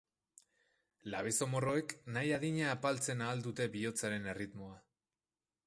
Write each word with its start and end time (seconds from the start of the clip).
Labezomorroek 1.15 1.93
nahi 2.15 2.33
adina 2.37 2.71
apaltzen 2.77 3.21
ahal 3.27 3.45
dute 3.49 3.69
bihotzaren 3.77 4.29
erritmoa. 4.35 4.83